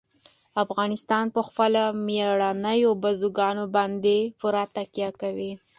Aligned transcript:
افغانستان 0.63 1.25
په 1.35 1.41
خپلو 1.47 1.83
مېړنیو 2.07 2.91
بزګانو 3.03 3.65
باندې 3.75 4.17
پوره 4.39 4.63
تکیه 4.75 5.09
لري. 5.21 5.51